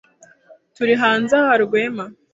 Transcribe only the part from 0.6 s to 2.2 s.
Turi hanze aha, Rwema.